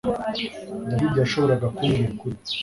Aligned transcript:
David 0.87 1.13
yashoboraga 1.21 1.67
kumbwira 1.75 2.09
ukuri 2.13 2.35